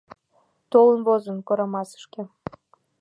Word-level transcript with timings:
Толын 0.71 0.99
возын 1.07 1.37
Корамасышке 1.47 2.21